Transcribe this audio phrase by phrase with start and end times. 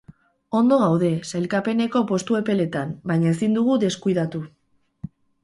[0.59, 4.43] Ondo gaude, sailkapeneko postu epeletan, baina ezin dugu deskuidatu.